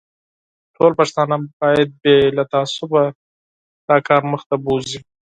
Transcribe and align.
ټوله 0.75 0.93
پښتانه 0.99 1.35
باید 1.59 1.89
بې 2.01 2.15
له 2.37 2.43
تعصبه 2.53 3.01
دا 3.87 3.97
کار 4.07 4.21
مخ 4.31 4.41
ته 4.49 4.55
بوزي. 4.63 4.99